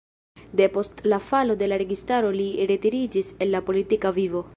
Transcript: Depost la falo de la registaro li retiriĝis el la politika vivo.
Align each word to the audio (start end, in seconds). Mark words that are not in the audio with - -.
Depost 0.59 1.03
la 1.11 1.19
falo 1.25 1.57
de 1.63 1.67
la 1.73 1.79
registaro 1.81 2.31
li 2.39 2.47
retiriĝis 2.73 3.31
el 3.47 3.53
la 3.57 3.63
politika 3.69 4.13
vivo. 4.17 4.43